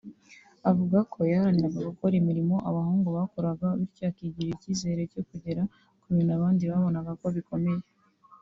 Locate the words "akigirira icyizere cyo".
4.11-5.21